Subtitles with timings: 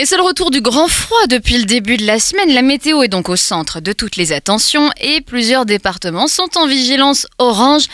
[0.00, 2.54] Et c'est le retour du grand froid depuis le début de la semaine.
[2.54, 6.66] La météo est donc au centre de toutes les attentions et plusieurs départements sont en
[6.66, 7.84] vigilance orange.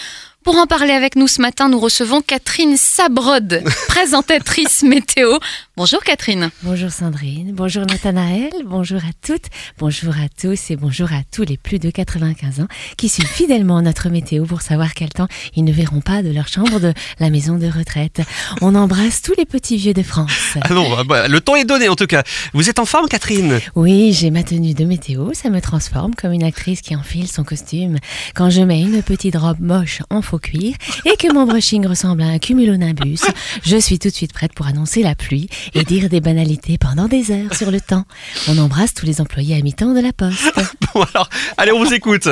[0.46, 5.40] Pour en parler avec nous ce matin, nous recevons Catherine Sabrode, présentatrice météo.
[5.76, 6.50] Bonjour Catherine.
[6.62, 9.46] Bonjour Sandrine, bonjour Nathanaël, bonjour à toutes,
[9.76, 13.82] bonjour à tous et bonjour à tous les plus de 95 ans qui suivent fidèlement
[13.82, 17.28] notre météo pour savoir quel temps ils ne verront pas de leur chambre de la
[17.28, 18.22] maison de retraite.
[18.62, 20.30] On embrasse tous les petits vieux de France.
[20.68, 22.22] Ah non, bah, bah, le temps est donné en tout cas.
[22.52, 23.60] Vous êtes en forme Catherine?
[23.74, 27.44] Oui, j'ai ma tenue de météo, ça me transforme comme une actrice qui enfile son
[27.44, 27.98] costume.
[28.34, 32.22] Quand je mets une petite robe moche en faux cuir et que mon brushing ressemble
[32.22, 33.20] à un cumulonimbus,
[33.62, 37.08] je suis tout de suite prête pour annoncer la pluie et dire des banalités pendant
[37.08, 38.04] des heures sur le temps.
[38.48, 40.52] On embrasse tous les employés à mi-temps de la poste.
[40.94, 42.28] Bon alors, allez on vous écoute.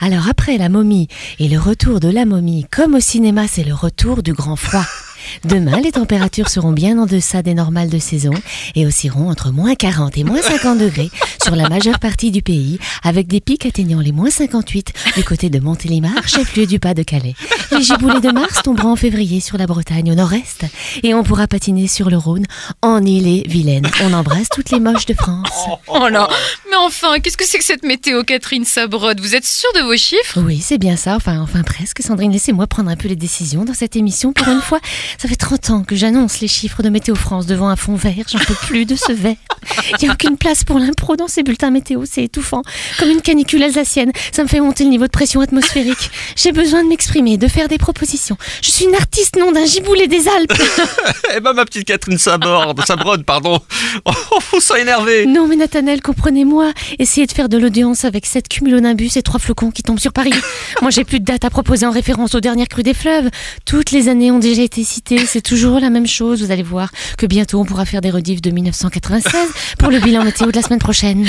[0.00, 1.08] Alors après la momie
[1.38, 4.84] et le retour de la momie, comme au cinéma, c'est le retour du grand froid.
[5.44, 8.34] Demain, les températures seront bien en deçà des normales de saison
[8.74, 11.10] et oscilleront entre moins 40 et moins 50 degrés
[11.42, 15.50] sur la majeure partie du pays, avec des pics atteignant les moins 58 du côté
[15.50, 17.34] de Montélimar, chef-lieu du Pas-de-Calais.
[17.72, 20.64] Les giboulées de mars tomberont en février sur la Bretagne au nord-est
[21.02, 22.46] et on pourra patiner sur le Rhône
[22.82, 23.88] en île-et-Vilaine.
[24.02, 25.48] On embrasse toutes les moches de France.
[25.86, 26.28] Oh là,
[26.70, 29.96] mais enfin, qu'est-ce que c'est que cette météo Catherine Sabrode Vous êtes sûre de vos
[29.96, 30.40] chiffres?
[30.40, 31.16] Oui, c'est bien ça.
[31.16, 32.02] Enfin, enfin presque.
[32.02, 34.80] Sandrine, laissez-moi prendre un peu les décisions dans cette émission pour une fois.
[35.16, 38.24] Ça fait 30 ans que j'annonce les chiffres de Météo France devant un fond vert.
[38.30, 39.36] J'en peux plus de ce vert.
[40.00, 42.04] Il n'y a aucune place pour l'impro dans ces bulletins météo.
[42.04, 42.62] C'est étouffant.
[42.98, 44.12] Comme une canicule alsacienne.
[44.32, 46.10] Ça me fait monter le niveau de pression atmosphérique.
[46.36, 48.36] J'ai besoin de m'exprimer, de faire des propositions.
[48.62, 50.52] Je suis une artiste, non d'un giboulé des Alpes.
[51.36, 53.60] Eh ben ma petite Catherine Saborde, Sabrode, pardon.
[54.04, 55.26] Oh, vous sent énervé.
[55.26, 56.72] Non, mais Nathanaël, comprenez-moi.
[56.98, 60.32] Essayez de faire de l'audience avec sept cumulonimbus et trois flocons qui tombent sur Paris.
[60.80, 63.28] Moi, j'ai plus de dates à proposer en référence aux dernières crues des fleuves.
[63.64, 64.80] Toutes les années ont déjà été
[65.26, 66.42] C'est toujours la même chose.
[66.42, 69.32] Vous allez voir que bientôt on pourra faire des rediffs de 1996
[69.78, 71.26] pour le bilan météo de la semaine prochaine.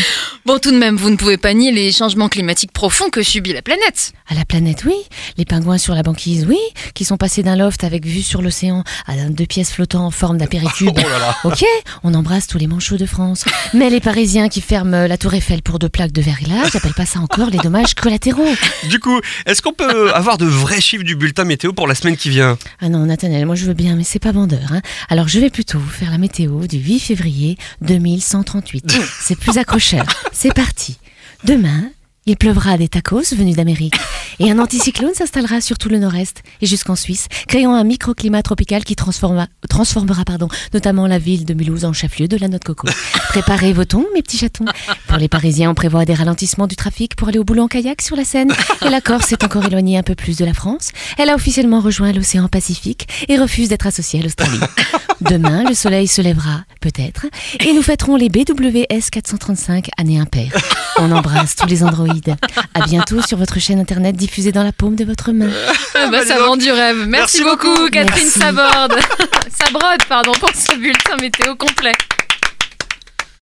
[0.49, 3.53] Bon, tout de même, vous ne pouvez pas nier les changements climatiques profonds que subit
[3.53, 4.13] la planète.
[4.27, 4.95] À la planète, oui.
[5.37, 6.57] Les pingouins sur la banquise, oui.
[6.95, 10.37] Qui sont passés d'un loft avec vue sur l'océan à deux pièces flottant en forme
[10.39, 10.89] d'apéritif.
[10.91, 11.35] Oh là là.
[11.43, 11.63] Ok,
[12.01, 13.45] on embrasse tous les manchots de France.
[13.75, 17.05] Mais les Parisiens qui ferment la Tour Eiffel pour deux plaques de verglas, j'appelle pas
[17.05, 18.55] ça encore les dommages collatéraux.
[18.89, 22.17] Du coup, est-ce qu'on peut avoir de vrais chiffres du bulletin météo pour la semaine
[22.17, 22.57] qui vient?
[22.81, 24.71] Ah non, Nathanaël, moi je veux bien, mais c'est pas vendeur.
[24.71, 24.81] Hein.
[25.09, 28.99] Alors je vais plutôt vous faire la météo du 8 février 2138.
[29.21, 30.05] C'est plus accrocheur.
[30.41, 30.97] C'est parti.
[31.43, 31.91] Demain,
[32.29, 33.95] il pleuvra des tacos venus d'Amérique.
[34.39, 38.83] Et un anticyclone s'installera sur tout le nord-est et jusqu'en Suisse, créant un microclimat tropical
[38.83, 39.47] qui transformera
[40.25, 42.87] pardon, notamment la ville de Mulhouse en chef-lieu de la noix de coco.
[43.29, 44.65] Préparez vos tons, mes petits chatons.
[45.07, 48.01] Pour les Parisiens, on prévoit des ralentissements du trafic pour aller au boulot en kayak
[48.01, 48.53] sur la Seine.
[48.85, 50.89] Et la Corse s'est encore éloignée un peu plus de la France.
[51.17, 54.59] Elle a officiellement rejoint l'océan Pacifique et refuse d'être associée à l'Australie.
[55.21, 57.25] Demain, le soleil se lèvera, peut-être,
[57.59, 60.53] et nous fêterons les BWS 435 années impaires.
[60.97, 62.18] On embrasse tous les androïdes.
[62.73, 65.49] À bientôt sur votre chaîne internet diffusée dans la paume de votre main.
[65.95, 66.47] Ah bah, bah, ça donc.
[66.47, 67.05] vend du rêve.
[67.07, 67.89] Merci, Merci beaucoup, beaucoup.
[67.89, 68.39] Catherine Merci.
[68.39, 68.95] Saborde.
[69.49, 71.93] Sabrode, pardon, pour ce bulletin météo complet.